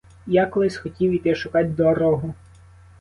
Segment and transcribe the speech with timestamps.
[0.27, 2.33] І я колись хотів іти шукать дорогу.